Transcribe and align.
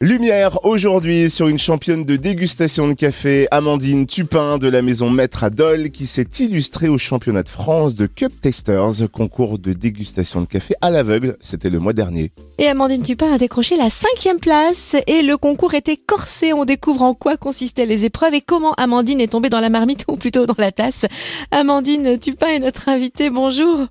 Lumière 0.00 0.64
aujourd'hui 0.64 1.30
sur 1.30 1.48
une 1.48 1.58
championne 1.58 2.04
de 2.04 2.16
dégustation 2.16 2.88
de 2.88 2.94
café, 2.94 3.46
Amandine 3.50 4.06
Tupin 4.06 4.58
de 4.58 4.68
la 4.68 4.82
maison 4.82 5.08
Maître 5.08 5.44
Adol, 5.44 5.90
qui 5.90 6.06
s'est 6.06 6.28
illustrée 6.40 6.88
au 6.88 6.98
championnat 6.98 7.42
de 7.42 7.48
France 7.48 7.94
de 7.94 8.06
Cup 8.06 8.32
Tasters, 8.40 9.10
concours 9.10 9.58
de 9.58 9.72
dégustation 9.72 10.40
de 10.40 10.46
café 10.46 10.74
à 10.80 10.90
l'aveugle. 10.90 11.36
C'était 11.40 11.70
le 11.70 11.78
mois 11.78 11.92
dernier. 11.92 12.32
Et 12.58 12.66
Amandine 12.66 13.02
Tupin 13.02 13.32
a 13.32 13.38
décroché 13.38 13.76
la 13.76 13.88
cinquième 13.88 14.40
place 14.40 14.96
et 15.06 15.22
le 15.22 15.36
concours 15.36 15.74
était 15.74 15.96
corsé. 15.96 16.52
On 16.52 16.64
découvre 16.64 17.02
en 17.02 17.14
quoi 17.14 17.36
consistaient 17.36 17.86
les 17.86 18.04
épreuves 18.04 18.34
et 18.34 18.42
comment 18.42 18.72
Amandine 18.72 19.20
est 19.20 19.32
tombée 19.32 19.48
dans 19.48 19.60
la 19.60 19.70
marmite 19.70 20.04
ou 20.08 20.16
plutôt 20.16 20.44
dans 20.44 20.56
la 20.58 20.72
tasse. 20.72 21.06
Amandine 21.50 22.18
Tupin 22.18 22.48
est 22.48 22.58
notre 22.58 22.88
invitée. 22.88 23.30
Bonjour. 23.30 23.86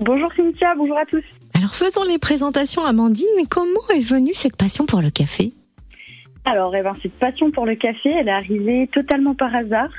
Bonjour 0.00 0.32
Cynthia, 0.36 0.74
bonjour 0.76 0.96
à 0.96 1.04
tous. 1.06 1.24
Alors 1.68 1.76
faisons 1.76 2.02
les 2.02 2.16
présentations 2.16 2.82
Amandine. 2.86 3.26
Comment 3.50 3.86
est 3.94 4.00
venue 4.00 4.32
cette 4.32 4.56
passion 4.56 4.86
pour 4.86 5.02
le 5.02 5.10
café? 5.10 5.52
Alors, 6.46 6.74
eh 6.74 6.80
ben, 6.80 6.94
cette 7.02 7.18
passion 7.18 7.50
pour 7.50 7.66
le 7.66 7.74
café, 7.74 8.08
elle 8.08 8.28
est 8.28 8.32
arrivée 8.32 8.88
totalement 8.90 9.34
par 9.34 9.54
hasard 9.54 9.90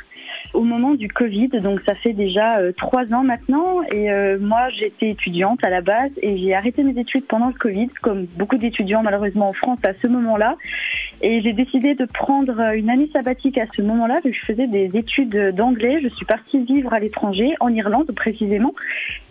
au 0.55 0.63
moment 0.63 0.95
du 0.95 1.09
Covid. 1.09 1.49
Donc, 1.61 1.81
ça 1.85 1.93
fait 1.93 2.13
déjà 2.13 2.57
euh, 2.57 2.71
trois 2.75 3.13
ans 3.13 3.23
maintenant. 3.23 3.83
Et 3.91 4.09
euh, 4.09 4.39
moi, 4.39 4.69
j'étais 4.79 5.11
étudiante 5.11 5.63
à 5.63 5.69
la 5.69 5.81
base 5.81 6.09
et 6.23 6.39
j'ai 6.39 6.55
arrêté 6.55 6.81
mes 6.81 6.99
études 6.99 7.27
pendant 7.27 7.49
le 7.49 7.53
Covid, 7.53 7.89
comme 8.01 8.25
beaucoup 8.35 8.57
d'étudiants 8.57 9.03
malheureusement 9.03 9.49
en 9.49 9.53
France 9.53 9.77
à 9.85 9.91
ce 10.01 10.07
moment-là. 10.07 10.57
Et 11.21 11.41
j'ai 11.41 11.53
décidé 11.53 11.93
de 11.93 12.05
prendre 12.05 12.59
une 12.73 12.89
année 12.89 13.11
sabbatique 13.13 13.59
à 13.59 13.65
ce 13.75 13.83
moment-là, 13.83 14.21
je 14.25 14.39
faisais 14.47 14.65
des 14.65 14.89
études 14.95 15.53
d'anglais. 15.53 15.99
Je 16.01 16.07
suis 16.15 16.25
partie 16.25 16.63
vivre 16.63 16.93
à 16.93 16.99
l'étranger, 16.99 17.53
en 17.59 17.71
Irlande 17.71 18.11
précisément. 18.15 18.73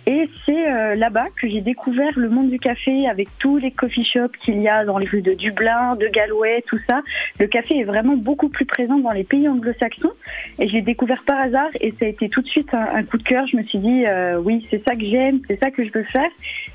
Et 0.08 0.26
c'est 0.46 0.72
euh, 0.72 0.94
là-bas 0.94 1.26
que 1.38 1.46
j'ai 1.46 1.60
découvert 1.60 2.12
le 2.16 2.30
monde 2.30 2.48
du 2.48 2.58
café 2.58 3.06
avec 3.06 3.28
tous 3.38 3.58
les 3.58 3.70
coffee 3.70 4.06
shops 4.06 4.38
qu'il 4.42 4.62
y 4.62 4.66
a 4.66 4.86
dans 4.86 4.96
les 4.96 5.06
rues 5.06 5.20
de 5.20 5.34
Dublin, 5.34 5.96
de 5.96 6.06
Galway, 6.06 6.64
tout 6.66 6.78
ça. 6.88 7.02
Le 7.38 7.46
café 7.46 7.80
est 7.80 7.84
vraiment 7.84 8.16
beaucoup 8.16 8.48
plus 8.48 8.64
présent 8.64 8.98
dans 8.98 9.10
les 9.10 9.24
pays 9.24 9.46
anglo-saxons. 9.46 10.14
Et 10.60 10.66
je 10.66 10.72
l'ai 10.72 10.80
découvert 10.80 11.22
par 11.24 11.38
hasard 11.38 11.68
et 11.82 11.90
ça 11.98 12.06
a 12.06 12.08
été 12.08 12.30
tout 12.30 12.40
de 12.40 12.48
suite 12.48 12.72
un, 12.72 13.02
coup 13.02 13.18
de 13.18 13.22
cœur. 13.22 13.46
Je 13.48 13.58
me 13.58 13.62
suis 13.64 13.80
dit, 13.80 14.06
euh, 14.06 14.40
oui, 14.40 14.66
c'est 14.70 14.82
ça 14.88 14.96
que 14.96 15.04
j'aime, 15.04 15.40
c'est 15.46 15.62
ça 15.62 15.70
que 15.70 15.84
je 15.84 15.92
veux 15.92 16.04
faire. 16.04 16.30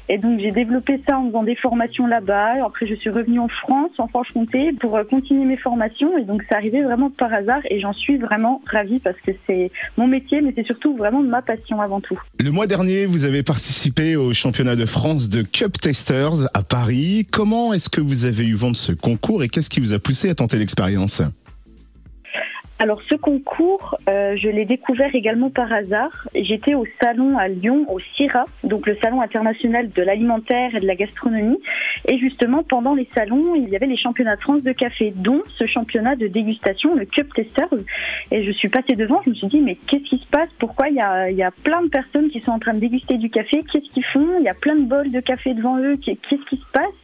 Et 0.10 0.18
donc 0.18 0.40
j'ai 0.40 0.52
développé 0.52 1.02
ça 1.08 1.18
en 1.18 1.28
faisant 1.28 1.44
des 1.44 1.56
formations 1.56 2.08
là-bas. 2.08 2.66
Après, 2.66 2.86
je 2.88 2.96
suis 2.96 3.10
revenue 3.10 3.40
en 3.40 3.48
France, 3.48 3.92
en 3.98 4.08
Franche-Comté, 4.08 4.72
pour 4.80 4.98
euh, 4.98 5.04
continuer 5.04 5.46
mes 5.46 5.58
formations. 5.58 6.18
Et 6.18 6.26
donc 6.26 6.44
c'est 6.48 6.56
arrivé 6.56 6.82
vraiment 6.84 7.10
par 7.10 7.34
hasard 7.34 7.62
et 7.70 7.80
j'en 7.80 7.94
suis 7.94 8.18
vraiment 8.18 8.62
ravie 8.70 9.00
parce 9.00 9.18
que 9.26 9.32
c'est 9.48 9.72
mon 9.98 10.08
métier, 10.08 10.42
mais 10.42 10.54
c'est 10.56 10.66
surtout 10.66 10.96
vraiment 10.96 11.22
ma 11.22 11.42
passion 11.42 11.82
avant 11.82 12.02
tout. 12.02 12.20
Le 12.40 12.52
mois 12.52 12.68
dernier, 12.68 13.06
vous 13.06 13.26
avez 13.26 13.44
participé 13.44 14.16
au 14.16 14.34
championnat 14.34 14.76
de 14.76 14.86
France 14.86 15.30
de 15.30 15.42
Cup 15.42 15.74
Tasters 15.80 16.48
à 16.54 16.62
Paris. 16.62 17.26
Comment 17.32 17.74
est-ce 17.74 17.90
que 17.90 18.02
vous 18.02 18.26
avez 18.26 18.46
eu 18.46 18.54
vent 18.54 18.72
de 18.72 18.78
ce 18.78 18.92
concours 18.92 19.44
et 19.44 19.50
qu'est-ce 19.50 19.70
qui 19.70 19.80
vous 19.80 19.94
a 19.94 20.00
poussé 20.00 20.30
à 20.30 20.36
tenter 20.36 20.58
l'expérience? 20.58 21.22
Alors 22.84 23.02
ce 23.10 23.16
concours, 23.16 23.98
euh, 24.10 24.36
je 24.36 24.50
l'ai 24.50 24.66
découvert 24.66 25.16
également 25.16 25.50
par 25.50 25.72
hasard. 25.72 26.28
J'étais 26.36 26.74
au 26.74 26.86
salon 27.02 27.38
à 27.38 27.48
Lyon, 27.48 27.86
au 27.88 27.98
CIRA, 28.02 28.44
donc 28.66 28.88
le 28.88 28.98
salon 29.02 29.22
international 29.22 29.90
de 29.90 30.02
l'alimentaire 30.02 30.76
et 30.76 30.82
de 30.82 30.86
la 30.86 30.96
gastronomie. 30.96 31.62
Et 32.10 32.18
justement, 32.18 32.62
pendant 32.62 32.94
les 32.94 33.08
salons, 33.16 33.56
il 33.56 33.70
y 33.70 33.78
avait 33.78 33.86
les 33.86 33.96
championnats 33.96 34.36
de 34.36 34.42
France 34.42 34.64
de 34.64 34.74
café, 34.74 35.14
dont 35.16 35.44
ce 35.58 35.66
championnat 35.66 36.18
de 36.18 36.28
dégustation, 36.28 36.94
le 36.94 37.06
Cup 37.06 37.34
Testers. 37.34 37.74
Et 38.32 38.44
je 38.44 38.52
suis 38.52 38.68
passée 38.68 38.98
devant, 38.98 39.22
je 39.24 39.30
me 39.30 39.36
suis 39.36 39.48
dit, 39.48 39.62
mais 39.62 39.78
qu'est-ce 39.88 40.04
qui 40.04 40.18
se 40.18 40.28
passe? 40.28 40.50
Pourquoi 40.60 40.90
il 40.90 40.96
y, 40.96 41.00
a, 41.00 41.32
il 41.32 41.38
y 41.38 41.44
a 41.44 41.52
plein 41.52 41.84
de 41.84 41.88
personnes 41.88 42.30
qui 42.32 42.42
sont 42.42 42.52
en 42.52 42.60
train 42.60 42.74
de 42.74 42.80
déguster 42.80 43.18
du 43.18 43.30
café? 43.30 43.64
Qu'est-ce 43.72 43.94
qu'ils 43.94 44.04
font? 44.08 44.28
Il 44.40 44.44
y 44.44 44.50
a 44.50 44.56
plein 44.56 44.76
de 44.76 44.84
bols 44.84 45.10
de 45.10 45.22
café 45.22 45.54
devant 45.54 45.80
eux. 45.80 45.96
Qu'est-ce 46.04 46.50
qui 46.50 46.58
se 46.58 46.72
passe? 46.74 47.03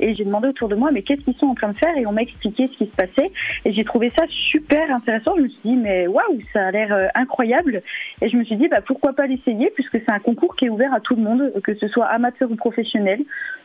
Et 0.00 0.14
j'ai 0.14 0.24
demandé 0.24 0.48
autour 0.48 0.68
de 0.68 0.74
moi, 0.74 0.90
mais 0.92 1.02
qu'est-ce 1.02 1.22
qu'ils 1.22 1.36
sont 1.36 1.46
en 1.46 1.54
train 1.54 1.68
de 1.68 1.76
faire? 1.76 1.96
Et 1.96 2.06
on 2.06 2.12
m'a 2.12 2.22
expliqué 2.22 2.66
ce 2.66 2.72
qui 2.72 2.86
se 2.86 2.96
passait. 2.96 3.30
Et 3.64 3.72
j'ai 3.72 3.84
trouvé 3.84 4.10
ça 4.16 4.24
super 4.28 4.90
intéressant 4.94 5.36
je 5.36 5.42
me 5.42 5.48
suis 5.48 5.60
dit, 5.64 5.76
mais 5.76 6.06
waouh, 6.06 6.40
ça 6.52 6.66
a 6.66 6.70
l'air 6.70 6.92
euh, 6.92 7.06
incroyable. 7.14 7.82
Et 8.22 8.28
je 8.28 8.36
me 8.36 8.44
suis 8.44 8.56
dit, 8.56 8.68
bah, 8.68 8.80
pourquoi 8.86 9.12
pas 9.12 9.26
l'essayer, 9.26 9.70
puisque 9.74 9.98
c'est 9.98 10.10
un 10.10 10.18
concours 10.18 10.54
qui 10.56 10.66
est 10.66 10.68
ouvert 10.68 10.92
à 10.92 11.00
tout 11.00 11.16
le 11.16 11.22
monde, 11.22 11.52
que 11.62 11.74
ce 11.74 11.88
soit 11.88 12.06
amateur 12.06 12.50
ou 12.50 12.56
professionnel. 12.56 13.20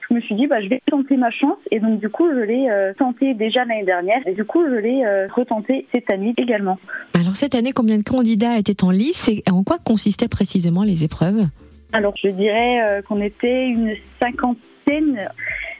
Je 0.10 0.16
me 0.16 0.22
suis 0.22 0.36
dit, 0.36 0.48
bah, 0.48 0.62
je 0.62 0.68
vais 0.68 0.82
tenter 0.86 1.18
ma 1.18 1.32
chance. 1.32 1.58
Et 1.72 1.80
donc, 1.80 2.00
du 2.00 2.10
coup, 2.10 2.28
je 2.30 2.40
l'ai 2.40 2.70
euh, 2.70 2.94
tenté 2.94 3.34
déjà 3.34 3.64
l'année 3.66 3.86
dernière. 3.86 4.26
Et 4.26 4.34
du 4.34 4.44
coup, 4.44 4.64
je 4.66 4.76
l'ai 4.76 5.06
euh, 5.06 5.28
retenté 5.34 5.88
cette 5.94 6.12
année 6.12 6.34
également. 6.38 6.78
Alors, 7.14 7.36
cette 7.36 7.56
année, 7.56 7.72
combien 7.72 7.98
de 7.98 8.04
candidats 8.04 8.58
étaient 8.58 8.84
en 8.84 8.92
lice? 8.92 9.30
Et 9.30 9.44
en 9.52 9.64
quoi 9.64 9.78
consistaient 9.78 10.28
précisément 10.28 10.84
les 10.84 11.04
épreuves? 11.06 11.48
Alors, 11.94 12.14
je 12.22 12.30
dirais 12.30 13.02
qu'on 13.08 13.22
était 13.22 13.68
une 13.68 13.96
cinquantaine. 14.22 15.30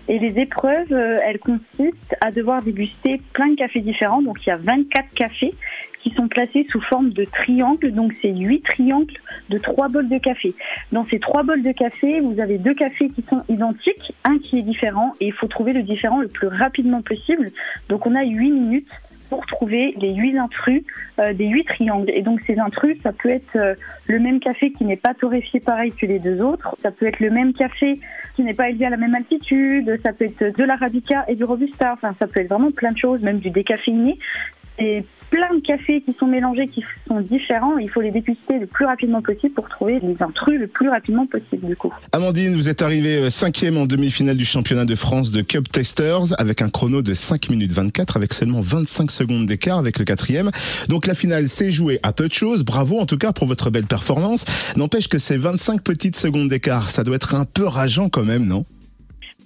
Et 0.08 0.20
les 0.20 0.40
épreuves, 0.40 0.92
euh, 0.92 1.20
elles 1.24 1.40
consistent 1.40 2.16
à 2.22 2.32
devoir 2.32 2.62
déguster 2.62 3.22
plein 3.34 3.48
de 3.48 3.56
cafés 3.56 3.82
différents. 3.82 4.22
Donc 4.22 4.40
il 4.46 4.50
y 4.50 4.52
a 4.52 4.58
24 4.58 5.10
cafés 5.16 5.54
qui 6.02 6.10
sont 6.12 6.28
placés 6.28 6.66
sous 6.72 6.82
forme 6.82 7.12
de 7.12 7.24
triangles. 7.24 7.92
Donc 7.92 8.14
c'est 8.22 8.34
8 8.34 8.62
triangles 8.62 9.14
de 9.50 9.58
3 9.58 9.90
bols 9.90 10.10
de 10.10 10.18
café. 10.18 10.54
Dans 10.92 11.06
ces 11.06 11.20
3 11.20 11.44
bols 11.44 11.62
de 11.62 11.72
café, 11.72 12.20
vous 12.20 12.40
avez 12.40 12.58
deux 12.58 12.74
cafés 12.74 13.10
qui 13.10 13.24
sont 13.30 13.44
identiques, 13.48 14.14
un 14.24 14.40
qui 14.40 14.60
est 14.60 14.64
différent 14.64 15.14
et 15.22 15.28
il 15.28 15.34
faut 15.34 15.48
trouver 15.48 15.72
le 15.72 15.84
différent 15.84 16.20
le 16.20 16.28
plus 16.28 16.48
rapidement 16.48 17.02
possible. 17.02 17.52
Donc 17.88 18.06
on 18.08 18.16
a 18.16 18.24
8 18.24 18.52
minutes 18.52 18.92
pour 19.62 19.68
trouver 19.68 19.94
les 20.00 20.16
huit 20.16 20.38
intrus 20.40 20.84
euh, 21.20 21.34
des 21.34 21.46
huit 21.46 21.66
triangles. 21.66 22.10
Et 22.14 22.24
donc 22.24 22.42
ces 22.48 22.58
intrus, 22.58 22.98
ça 23.04 23.12
peut 23.12 23.30
être 23.30 23.56
euh, 23.56 23.76
le 24.08 24.20
même 24.20 24.40
café 24.40 24.72
qui 24.72 24.86
n'est 24.86 24.96
pas 24.96 25.14
torréfié 25.14 25.60
pareil 25.60 25.92
que 25.92 26.08
les 26.08 26.18
deux 26.18 26.42
autres, 26.42 26.76
ça 26.82 26.90
peut 26.90 27.06
être 27.06 27.20
le 27.20 27.30
même 27.30 27.54
café 27.54 28.00
qui 28.36 28.44
n'est 28.44 28.56
pas 28.56 28.70
élevé 28.70 28.86
à 28.86 28.90
la 28.90 28.98
même 28.98 29.14
altitude, 29.14 30.00
ça 30.04 30.14
peut 30.14 30.26
être 30.26 30.58
de 30.58 30.64
l'arabica 30.64 31.26
et 31.28 31.36
du 31.36 31.44
robusta, 31.44 31.94
enfin 31.94 32.16
ça 32.18 32.28
peut 32.28 32.40
être 32.40 32.50
vraiment 32.50 32.72
plein 32.72 32.92
de 32.92 32.98
choses, 32.98 33.22
même 33.22 33.38
du 33.38 33.52
décaféiné. 33.52 34.18
Et 34.80 35.04
plein 35.32 35.56
de 35.56 35.62
cafés 35.62 36.02
qui 36.02 36.14
sont 36.20 36.28
mélangés, 36.28 36.68
qui 36.68 36.84
sont 37.08 37.22
différents. 37.22 37.78
Il 37.78 37.90
faut 37.90 38.02
les 38.02 38.12
déguster 38.12 38.60
le 38.60 38.68
plus 38.68 38.86
rapidement 38.86 39.22
possible 39.22 39.54
pour 39.54 39.68
trouver 39.70 40.00
les 40.00 40.22
intrus 40.22 40.60
le 40.60 40.68
plus 40.68 40.90
rapidement 40.90 41.26
possible 41.26 41.66
du 41.66 41.76
coup. 41.76 41.92
Amandine, 42.12 42.54
vous 42.54 42.70
êtes 42.70 42.82
arrivée 42.82 43.16
euh, 43.16 43.30
cinquième 43.30 43.78
en 43.78 43.86
demi-finale 43.86 44.36
du 44.36 44.46
championnat 44.46 44.86
de 44.86 44.96
France 44.96 45.32
de 45.32 45.42
Cup 45.42 45.72
Tasters 45.72 46.38
avec 46.38 46.62
un 46.62 46.70
chrono 46.70 47.02
de 47.02 47.14
5 47.14 47.50
minutes 47.50 47.72
24 47.72 48.18
avec 48.18 48.34
seulement 48.34 48.60
25 48.60 49.10
secondes 49.10 49.46
d'écart 49.46 49.80
avec 49.80 49.98
le 49.98 50.06
quatrième. 50.06 50.52
Donc 50.90 51.08
la 51.08 51.14
finale 51.14 51.48
s'est 51.48 51.72
jouée 51.72 52.00
à 52.04 52.12
peu 52.12 52.28
de 52.28 52.34
choses. 52.34 52.66
Bravo 52.66 53.00
en 53.00 53.06
tout 53.06 53.18
cas 53.18 53.32
pour 53.32 53.48
votre 53.48 53.70
belle 53.70 53.88
performance. 53.88 54.44
N'empêche 54.76 55.08
que 55.08 55.18
ces 55.18 55.38
25 55.38 55.82
petites 55.82 56.18
secondes 56.18 56.50
d'écart, 56.50 56.84
ça 56.84 57.04
doit 57.04 57.16
être 57.16 57.36
un 57.36 57.46
peu 57.46 57.66
rageant 57.66 58.10
quand 58.10 58.26
même, 58.26 58.46
non? 58.46 58.66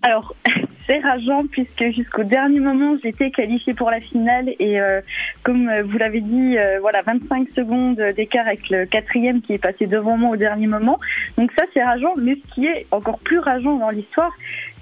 Alors, 0.02 0.36
c'est 0.88 1.00
rageant 1.00 1.46
puisque 1.50 1.84
jusqu'au 1.92 2.24
dernier 2.24 2.60
moment, 2.60 2.96
j'étais 3.04 3.32
qualifiée 3.32 3.74
pour 3.74 3.90
la 3.90 4.00
finale 4.00 4.50
et 4.60 4.80
euh, 4.80 5.02
comme 5.44 5.68
euh, 5.68 5.84
vous 5.84 5.98
l'avez 5.98 6.22
dit, 6.22 6.58
euh, 6.58 6.80
voilà, 6.80 7.02
25 7.02 7.50
secondes 7.52 8.00
d'écart 8.16 8.48
avec 8.48 8.70
le 8.70 8.86
quatrième 8.86 9.42
qui 9.42 9.54
est 9.54 9.58
passé 9.58 9.88
devant 9.88 10.18
moi 10.18 10.32
au 10.32 10.36
dernier 10.36 10.68
moment. 10.68 11.00
Donc 11.38 11.52
ça, 11.58 11.66
c'est 11.74 11.84
rageant. 11.84 12.14
Mais 12.18 12.36
ce 12.36 12.54
qui 12.54 12.66
est 12.68 12.86
encore 12.92 13.20
plus 13.20 13.40
rageant 13.40 13.78
dans 13.78 13.90
l'histoire, 13.90 14.32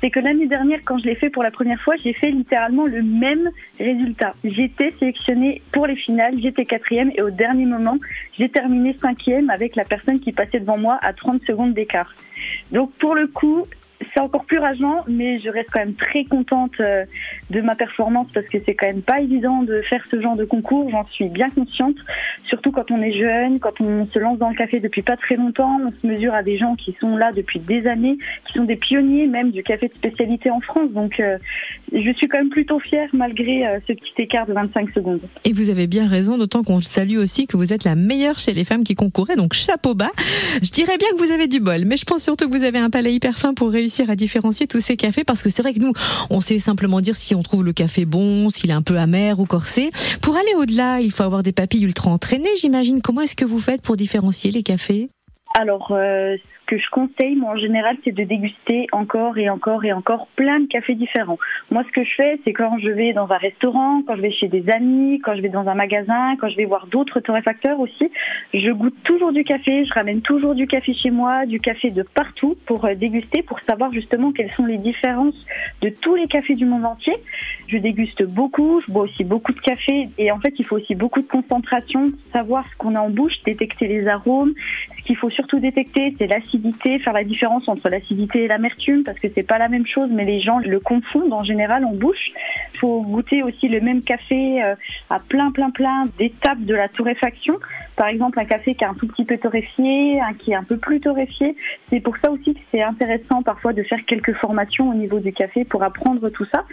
c'est 0.02 0.10
que 0.10 0.20
l'année 0.20 0.48
dernière, 0.48 0.80
quand 0.84 0.98
je 0.98 1.06
l'ai 1.06 1.16
fait 1.16 1.30
pour 1.30 1.44
la 1.44 1.52
première 1.52 1.80
fois, 1.82 1.96
j'ai 1.96 2.14
fait 2.14 2.32
littéralement 2.32 2.86
le 2.86 3.02
même 3.02 3.50
résultat. 3.80 4.34
J'étais 4.44 4.92
sélectionnée 5.00 5.62
pour 5.72 5.88
les 5.88 5.96
finales, 5.96 6.36
j'étais 6.42 6.66
quatrième 6.66 7.12
et 7.16 7.22
au 7.22 7.30
dernier 7.30 7.66
moment, 7.66 7.98
j'ai 8.38 8.50
terminé 8.50 8.94
cinquième 9.00 9.50
avec 9.50 9.78
la 9.78 9.86
personne 9.86 10.20
qui 10.20 10.34
passait 10.34 10.60
devant 10.60 10.78
moi 10.78 11.00
à 11.02 11.14
30 11.14 11.42
secondes 11.46 11.74
d'écart. 11.74 12.14
Donc 12.74 12.92
pour 12.96 13.16
le 13.16 13.28
coup, 13.28 13.66
c'est 14.14 14.20
encore 14.20 14.46
plus 14.46 14.60
rageant, 14.60 15.04
mais 15.08 15.40
je 15.40 15.50
reste 15.50 15.70
quand 15.72 15.80
même 15.80 15.94
très 15.94 16.26
contente 16.26 16.74
euh, 16.80 17.06
de 17.50 17.62
ma 17.62 17.76
performance 17.76 18.28
parce 18.34 18.48
que 18.48 18.58
c'est 18.66 18.76
quand 18.76 18.88
même 18.88 19.02
pas 19.02 19.20
évident 19.20 19.64
de 19.64 19.82
faire 19.84 20.06
ce 20.10 20.22
genre 20.22 20.36
de 20.36 20.46
concours. 20.46 20.90
J'en 20.90 21.06
suis 21.08 21.30
bien 21.30 21.50
consciente, 21.50 21.96
surtout 22.54 22.72
quand 22.72 22.92
on 22.92 23.02
est 23.02 23.18
jeune, 23.18 23.60
quand 23.60 23.82
on 23.82 24.06
se 24.06 24.20
lance 24.20 24.38
dans 24.38 24.50
le 24.50 24.56
café 24.56 24.80
depuis 24.80 25.02
pas 25.02 25.18
très 25.18 25.36
longtemps. 25.36 25.80
On 25.84 25.90
se 25.90 26.06
mesure 26.06 26.36
à 26.36 26.44
des 26.44 26.60
gens 26.60 26.76
qui 26.76 26.96
sont 27.02 27.18
là 27.18 27.32
depuis 27.36 27.60
des 27.60 27.88
années, 27.88 28.16
qui 28.46 28.54
sont 28.54 28.64
des 28.64 28.76
pionniers 28.76 29.26
même 29.26 29.50
du 29.50 29.64
café 29.64 29.88
de 29.88 29.96
spécialité 29.96 30.52
en 30.52 30.60
France. 30.60 30.92
Donc, 30.92 31.20
euh, 31.20 31.40
je 31.92 32.12
suis 32.14 32.28
quand 32.28 32.38
même 32.38 32.50
plutôt 32.50 32.80
fière 32.80 33.10
malgré 33.14 33.66
euh, 33.66 33.80
ce 33.88 33.94
petit 33.94 34.14
écart 34.20 34.46
de 34.46 34.54
25 34.54 34.92
secondes. 34.92 35.22
Et 35.46 35.52
vous 35.52 35.72
avez 35.72 35.88
bien 35.88 36.08
raison, 36.08 36.38
d'autant 36.38 36.64
qu'on 36.64 36.80
salue 36.80 37.18
aussi 37.18 37.48
que 37.48 37.58
vous 37.58 37.74
êtes 37.74 37.86
la 37.86 37.96
meilleure 37.96 38.38
chez 38.38 38.54
les 38.54 38.64
femmes 38.64 38.84
qui 38.84 38.94
concouraient. 38.94 39.36
Donc, 39.36 39.54
chapeau 39.54 39.96
bas. 39.96 40.12
Je 40.62 40.70
dirais 40.70 40.98
bien 41.00 41.08
que 41.18 41.24
vous 41.24 41.32
avez 41.32 41.48
du 41.48 41.60
bol, 41.60 41.86
mais 41.86 41.98
je 41.98 42.06
pense 42.06 42.22
surtout 42.22 42.48
que 42.50 42.56
vous 42.56 42.64
avez 42.64 42.78
un 42.78 42.92
palais 42.92 43.14
hyper 43.14 43.38
fin 43.38 43.56
pour 43.56 43.72
réussir 43.72 44.12
à 44.12 44.16
différencier 44.16 44.68
tous 44.68 44.80
ces 44.80 44.96
cafés 44.96 45.24
Parce 45.24 45.42
que 45.42 45.50
c'est 45.50 45.64
vrai 45.64 45.74
que 45.74 45.80
nous, 45.80 45.94
on 46.30 46.40
sait 46.40 46.60
simplement 46.60 47.02
dire 47.02 47.16
si 47.16 47.34
on 47.34 47.42
trouve 47.42 47.66
le 47.66 47.74
café 47.74 48.06
bon, 48.06 48.52
s'il 48.52 48.70
est 48.70 48.74
un 48.74 48.84
peu 48.84 48.98
amer 48.98 49.40
ou 49.40 49.46
corsé. 49.46 49.90
Pour 50.22 50.36
aller 50.36 50.54
au-delà, 50.58 51.00
il 51.02 51.12
faut 51.12 51.24
avoir 51.24 51.42
des 51.42 51.52
papilles 51.52 51.84
ultra 51.84 52.12
entraînées, 52.12 52.43
j'imagine. 52.56 53.02
Comment 53.02 53.22
est-ce 53.22 53.36
que 53.36 53.46
vous 53.46 53.60
faites 53.60 53.82
pour 53.82 53.98
différencier 53.98 54.52
les 54.52 54.64
cafés? 54.64 55.10
Alors, 55.56 55.92
euh, 55.92 56.36
ce 56.38 56.66
que 56.66 56.78
je 56.80 56.90
conseille, 56.90 57.36
moi, 57.36 57.52
en 57.52 57.58
général, 57.58 57.96
c'est 58.04 58.12
de 58.12 58.24
déguster 58.24 58.88
encore 58.92 59.38
et 59.38 59.50
encore 59.50 59.86
et 59.86 59.94
encore 59.94 60.28
plein 60.36 60.62
de 60.62 60.66
cafés 60.66 60.96
différents. 60.96 61.38
Moi, 61.70 61.84
ce 61.88 61.92
que 61.92 62.04
je 62.04 62.10
fais, 62.16 62.40
c'est 62.44 62.54
quand 62.54 62.80
je 62.80 62.90
vais 62.90 63.14
dans 63.14 63.32
un 63.32 63.38
restaurant, 63.38 64.02
quand 64.02 64.16
je 64.16 64.22
vais 64.22 64.32
chez 64.32 64.48
des 64.48 64.68
amis, 64.72 65.20
quand 65.24 65.36
je 65.36 65.42
vais 65.42 65.50
dans 65.50 65.68
un 65.68 65.76
magasin, 65.76 66.36
quand 66.40 66.50
je 66.50 66.56
vais 66.56 66.66
voir 66.66 66.88
d'autres 66.88 67.20
torréfacteurs 67.20 67.80
aussi, 67.80 68.10
je 68.54 68.72
goûte 68.72 68.96
toujours 69.04 69.32
du 69.32 69.44
café, 69.44 69.86
je 69.86 69.94
ramène 69.94 70.22
toujours 70.22 70.56
du 70.56 70.66
café 70.66 70.96
chez 70.96 71.12
moi, 71.12 71.46
du 71.46 71.60
café 71.60 71.92
de 71.92 72.02
partout 72.02 72.58
pour 72.66 72.86
euh, 72.86 72.96
déguster, 72.96 73.44
pour 73.44 73.60
savoir 73.60 73.94
justement 73.94 74.32
quelles 74.32 74.52
sont 74.54 74.66
les 74.66 74.80
différences 74.80 75.46
de 75.82 75.90
tous 75.90 76.16
les 76.16 76.28
cafés 76.28 76.56
du 76.56 76.66
monde 76.66 76.86
entier. 76.86 77.14
Je 77.68 77.78
déguste 77.78 78.24
beaucoup, 78.24 78.82
je 78.88 78.92
bois 78.92 79.04
aussi 79.04 79.24
beaucoup 79.24 79.52
de 79.52 79.60
café 79.60 80.10
et 80.18 80.32
en 80.32 80.40
fait, 80.40 80.54
il 80.58 80.66
faut 80.66 80.78
aussi 80.78 80.96
beaucoup 80.96 81.22
de 81.22 81.28
concentration, 81.28 82.12
savoir 82.32 82.66
ce 82.72 82.78
qu'on 82.78 82.96
a 82.96 83.02
en 83.02 83.10
bouche, 83.10 83.34
détecter 83.46 83.88
les 83.88 84.08
arômes. 84.08 84.54
Ce 85.04 85.08
qu'il 85.08 85.18
faut 85.18 85.30
surtout 85.30 85.60
détecter, 85.60 86.16
c'est 86.18 86.28
l'acidité, 86.28 86.98
faire 86.98 87.12
la 87.12 87.26
différence 87.26 87.68
entre 87.68 87.90
l'acidité 87.90 88.44
et 88.44 88.48
l'amertume 88.48 89.04
parce 89.04 89.20
que 89.20 89.28
c'est 89.36 89.44
pas 89.44 89.58
la 89.58 89.68
même 89.68 89.86
chose, 89.86 90.10
mais 90.10 90.24
les 90.24 90.40
gens 90.40 90.60
le 90.60 90.80
confondent 90.80 91.34
en 91.34 91.44
général 91.44 91.84
en 91.84 91.92
bouche. 91.92 92.32
Il 92.74 92.80
faut 92.80 93.02
goûter 93.02 93.44
aussi 93.44 93.68
le 93.68 93.82
même 93.82 94.02
café 94.02 94.64
euh, 94.64 94.76
à 95.10 95.20
plein, 95.20 95.52
plein, 95.52 95.72
plein 95.72 96.06
d'étapes 96.18 96.62
de 96.62 96.74
la 96.74 96.88
torréfaction. 96.88 97.60
Par 97.98 98.08
exemple, 98.08 98.40
un 98.40 98.46
café 98.46 98.76
qui 98.76 98.86
est 98.86 98.88
un 98.88 98.94
tout 98.94 99.08
petit 99.08 99.26
peu 99.26 99.38
torréfié, 99.38 100.22
un 100.22 100.34
qui 100.34 100.52
est 100.52 100.56
un 100.56 100.64
peu 100.64 100.78
plus 100.78 101.02
torréfié. 101.02 101.58
C'est 101.90 102.00
pour 102.00 102.16
ça 102.18 102.32
aussi 102.32 102.54
que 102.54 102.62
c'est 102.72 102.82
intéressant 102.82 103.44
parfois 103.44 103.74
de 103.74 103.84
faire 103.84 104.06
quelques 104.06 104.34
formations 104.36 104.90
au 104.90 104.94
niveau 104.94 105.20
du 105.20 105.34
café 105.34 105.66
pour 105.66 105.84
apprendre 105.84 106.30
tout 106.30 106.46
ça 106.46 106.64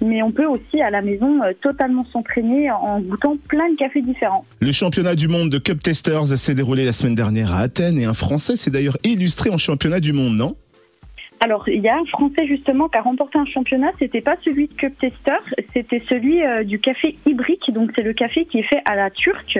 mais 0.00 0.22
on 0.22 0.30
peut 0.30 0.46
aussi 0.46 0.80
à 0.80 0.90
la 0.90 1.02
maison 1.02 1.42
euh, 1.42 1.52
totalement 1.60 2.04
s'entraîner 2.12 2.70
en 2.70 3.00
goûtant 3.00 3.36
plein 3.48 3.70
de 3.70 3.76
cafés 3.76 4.02
différents. 4.02 4.44
Le 4.60 4.72
championnat 4.72 5.14
du 5.14 5.28
monde 5.28 5.50
de 5.50 5.58
Cup 5.58 5.82
Testers 5.82 6.36
s'est 6.36 6.54
déroulé 6.54 6.84
la 6.84 6.92
semaine 6.92 7.14
dernière 7.14 7.54
à 7.54 7.60
Athènes 7.60 7.98
et 7.98 8.04
un 8.04 8.14
Français 8.14 8.56
s'est 8.56 8.70
d'ailleurs 8.70 8.96
illustré 9.04 9.50
en 9.50 9.58
championnat 9.58 10.00
du 10.00 10.12
monde, 10.12 10.36
non? 10.36 10.56
Alors, 11.40 11.68
il 11.68 11.80
y 11.80 11.88
a 11.88 11.96
un 11.96 12.04
Français 12.06 12.46
justement 12.46 12.88
qui 12.88 12.98
a 12.98 13.02
remporté 13.02 13.38
un 13.38 13.46
championnat. 13.46 13.92
C'était 13.98 14.20
pas 14.20 14.36
celui 14.44 14.68
de 14.68 14.74
Cup 14.74 14.94
Tester, 14.98 15.38
c'était 15.72 16.02
celui 16.08 16.42
euh, 16.42 16.64
du 16.64 16.78
café 16.78 17.16
Ibrique. 17.26 17.70
Donc, 17.72 17.92
c'est 17.96 18.02
le 18.02 18.12
café 18.12 18.44
qui 18.46 18.58
est 18.58 18.64
fait 18.64 18.82
à 18.84 18.96
la 18.96 19.10
turque. 19.10 19.58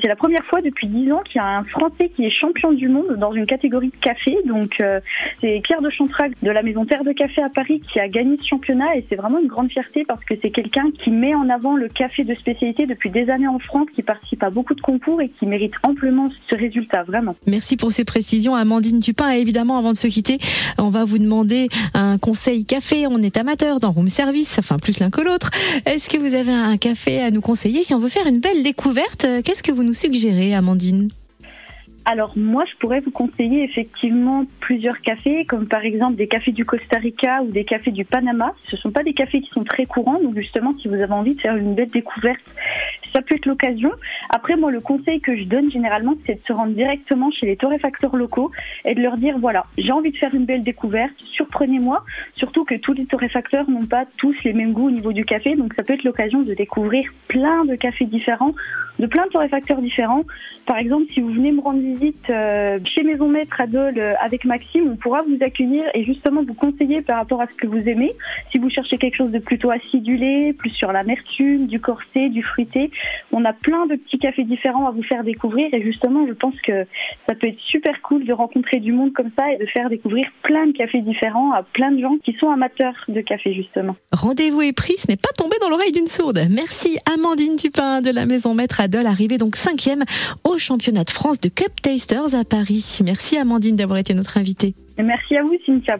C'est 0.00 0.08
la 0.08 0.16
première 0.16 0.44
fois 0.44 0.62
depuis 0.62 0.86
dix 0.86 1.10
ans 1.12 1.22
qu'il 1.24 1.36
y 1.36 1.44
a 1.44 1.58
un 1.58 1.64
Français 1.64 2.10
qui 2.14 2.24
est 2.24 2.30
champion 2.30 2.72
du 2.72 2.88
monde 2.88 3.16
dans 3.16 3.32
une 3.32 3.46
catégorie 3.46 3.90
de 3.90 4.00
café. 4.00 4.38
Donc, 4.46 4.72
euh, 4.80 5.00
c'est 5.40 5.60
Pierre 5.64 5.82
de 5.82 5.90
Chantrac 5.90 6.32
de 6.42 6.50
la 6.50 6.62
maison 6.62 6.84
Terre 6.86 7.04
de 7.04 7.12
Café 7.12 7.42
à 7.42 7.50
Paris 7.50 7.82
qui 7.92 8.00
a 8.00 8.08
gagné 8.08 8.36
ce 8.40 8.46
championnat 8.46 8.96
et 8.96 9.04
c'est 9.08 9.16
vraiment 9.16 9.38
une 9.38 9.48
grande 9.48 9.70
fierté 9.70 10.04
parce 10.06 10.24
que 10.24 10.34
c'est 10.40 10.50
quelqu'un 10.50 10.90
qui 11.02 11.10
met 11.10 11.34
en 11.34 11.48
avant 11.48 11.76
le 11.76 11.88
café 11.88 12.24
de 12.24 12.34
spécialité 12.34 12.86
depuis 12.86 13.10
des 13.10 13.28
années 13.30 13.48
en 13.48 13.58
France, 13.58 13.88
qui 13.94 14.02
participe 14.02 14.42
à 14.42 14.50
beaucoup 14.50 14.74
de 14.74 14.80
concours 14.80 15.20
et 15.20 15.28
qui 15.28 15.46
mérite 15.46 15.74
amplement 15.82 16.28
ce 16.50 16.56
résultat, 16.56 17.02
vraiment. 17.02 17.36
Merci 17.46 17.76
pour 17.76 17.90
ces 17.90 18.04
précisions, 18.04 18.54
Amandine 18.54 19.00
Tupin. 19.00 19.32
Et 19.32 19.40
évidemment, 19.40 19.78
avant 19.78 19.92
de 19.92 19.96
se 19.96 20.06
quitter, 20.06 20.38
on 20.78 20.90
va 20.90 21.04
vous 21.04 21.17
demander 21.18 21.68
un 21.94 22.18
conseil 22.18 22.64
café. 22.64 23.06
On 23.06 23.18
est 23.22 23.36
amateur 23.36 23.80
dans 23.80 23.92
room 23.92 24.08
service, 24.08 24.58
enfin 24.58 24.78
plus 24.78 25.00
l'un 25.00 25.10
que 25.10 25.20
l'autre. 25.20 25.50
Est-ce 25.86 26.08
que 26.08 26.18
vous 26.18 26.34
avez 26.34 26.52
un 26.52 26.76
café 26.76 27.20
à 27.20 27.30
nous 27.30 27.40
conseiller 27.40 27.84
Si 27.84 27.94
on 27.94 27.98
veut 27.98 28.08
faire 28.08 28.26
une 28.26 28.40
belle 28.40 28.62
découverte, 28.62 29.26
qu'est-ce 29.44 29.62
que 29.62 29.72
vous 29.72 29.82
nous 29.82 29.94
suggérez, 29.94 30.54
Amandine? 30.54 31.08
Alors 32.10 32.32
moi, 32.36 32.64
je 32.64 32.74
pourrais 32.78 33.00
vous 33.00 33.10
conseiller 33.10 33.64
effectivement 33.64 34.46
plusieurs 34.60 34.98
cafés, 35.02 35.44
comme 35.44 35.68
par 35.68 35.84
exemple 35.84 36.16
des 36.16 36.26
cafés 36.26 36.52
du 36.52 36.64
Costa 36.64 36.96
Rica 36.98 37.42
ou 37.42 37.50
des 37.50 37.64
cafés 37.64 37.90
du 37.90 38.06
Panama. 38.06 38.54
Ce 38.64 38.76
ne 38.76 38.80
sont 38.80 38.90
pas 38.90 39.02
des 39.02 39.12
cafés 39.12 39.42
qui 39.42 39.50
sont 39.50 39.62
très 39.62 39.84
courants, 39.84 40.18
donc 40.18 40.34
justement, 40.34 40.72
si 40.80 40.88
vous 40.88 40.94
avez 40.94 41.12
envie 41.12 41.34
de 41.34 41.40
faire 41.42 41.54
une 41.56 41.74
belle 41.74 41.90
découverte, 41.90 42.40
ça 43.12 43.22
peut 43.22 43.34
être 43.34 43.46
l'occasion. 43.46 43.90
Après, 44.30 44.56
moi, 44.56 44.70
le 44.70 44.80
conseil 44.80 45.20
que 45.20 45.36
je 45.36 45.44
donne 45.44 45.70
généralement, 45.70 46.14
c'est 46.26 46.34
de 46.34 46.46
se 46.46 46.52
rendre 46.52 46.72
directement 46.72 47.30
chez 47.30 47.46
les 47.46 47.56
torréfacteurs 47.56 48.16
locaux 48.16 48.50
et 48.84 48.94
de 48.94 49.00
leur 49.00 49.16
dire, 49.16 49.38
voilà, 49.38 49.66
j'ai 49.76 49.92
envie 49.92 50.10
de 50.10 50.16
faire 50.16 50.34
une 50.34 50.44
belle 50.44 50.62
découverte, 50.62 51.14
surprenez-moi. 51.18 52.04
Surtout 52.34 52.64
que 52.64 52.74
tous 52.74 52.92
les 52.92 53.06
torréfacteurs 53.06 53.68
n'ont 53.70 53.86
pas 53.86 54.04
tous 54.18 54.34
les 54.44 54.52
mêmes 54.52 54.72
goûts 54.72 54.88
au 54.88 54.90
niveau 54.90 55.12
du 55.12 55.24
café, 55.24 55.56
donc 55.56 55.74
ça 55.74 55.82
peut 55.82 55.94
être 55.94 56.04
l'occasion 56.04 56.42
de 56.42 56.54
découvrir 56.54 57.10
plein 57.28 57.64
de 57.64 57.74
cafés 57.74 58.04
différents, 58.06 58.54
de 58.98 59.06
plein 59.06 59.26
de 59.26 59.30
torréfacteurs 59.30 59.80
différents. 59.80 60.24
Par 60.66 60.78
exemple, 60.78 61.06
si 61.12 61.20
vous 61.20 61.32
venez 61.32 61.52
me 61.52 61.60
rendre 61.60 61.80
visite 61.80 62.28
euh, 62.30 62.78
chez 62.84 63.02
Maison 63.02 63.28
Maître 63.28 63.60
à 63.60 63.66
Dole 63.66 63.98
euh, 63.98 64.14
avec 64.20 64.44
Maxime, 64.44 64.90
on 64.90 64.96
pourra 64.96 65.22
vous 65.22 65.38
accueillir 65.40 65.84
et 65.94 66.04
justement 66.04 66.42
vous 66.42 66.54
conseiller 66.54 67.02
par 67.02 67.16
rapport 67.16 67.40
à 67.40 67.46
ce 67.46 67.54
que 67.54 67.66
vous 67.66 67.88
aimez. 67.88 68.12
Si 68.50 68.58
vous 68.58 68.68
cherchez 68.68 68.98
quelque 68.98 69.16
chose 69.16 69.30
de 69.30 69.38
plutôt 69.38 69.70
acidulé, 69.70 70.52
plus 70.52 70.70
sur 70.70 70.92
l'amertume, 70.92 71.66
du 71.66 71.80
corset, 71.80 72.28
du 72.28 72.42
fruité, 72.42 72.90
on 73.32 73.44
a 73.44 73.52
plein 73.52 73.86
de 73.86 73.96
petits 73.96 74.18
cafés 74.18 74.44
différents 74.44 74.86
à 74.86 74.90
vous 74.90 75.02
faire 75.02 75.24
découvrir 75.24 75.68
et 75.72 75.82
justement 75.82 76.26
je 76.26 76.32
pense 76.32 76.54
que 76.62 76.84
ça 77.28 77.34
peut 77.34 77.48
être 77.48 77.60
super 77.60 78.00
cool 78.02 78.24
de 78.24 78.32
rencontrer 78.32 78.78
du 78.80 78.92
monde 78.92 79.12
comme 79.12 79.30
ça 79.38 79.52
et 79.52 79.58
de 79.58 79.66
faire 79.66 79.88
découvrir 79.88 80.26
plein 80.42 80.66
de 80.66 80.72
cafés 80.72 81.00
différents 81.00 81.52
à 81.52 81.62
plein 81.62 81.92
de 81.92 82.00
gens 82.00 82.16
qui 82.24 82.34
sont 82.34 82.50
amateurs 82.50 82.94
de 83.08 83.20
café 83.20 83.54
justement. 83.54 83.96
Rendez-vous 84.12 84.62
est 84.62 84.72
pris, 84.72 84.94
ce 84.96 85.08
n'est 85.08 85.16
pas 85.16 85.32
tombé 85.36 85.56
dans 85.60 85.68
l'oreille 85.68 85.92
d'une 85.92 86.06
sourde. 86.06 86.40
Merci 86.50 86.98
Amandine 87.14 87.56
Tupin 87.56 88.00
de 88.02 88.10
la 88.10 88.26
Maison 88.26 88.54
Maître 88.54 88.80
à 88.80 88.88
Dole, 88.88 89.06
arrivée 89.06 89.38
donc 89.38 89.56
cinquième 89.56 90.04
au 90.44 90.58
championnat 90.58 91.04
de 91.04 91.10
France 91.10 91.40
de 91.40 91.48
Cup 91.48 91.80
Tasters 91.82 92.34
à 92.34 92.44
Paris. 92.44 93.00
Merci 93.04 93.38
Amandine 93.38 93.76
d'avoir 93.76 93.98
été 93.98 94.14
notre 94.14 94.38
invitée. 94.38 94.74
Merci 94.98 95.36
à 95.36 95.42
vous 95.42 95.56
Cynthia. 95.64 95.98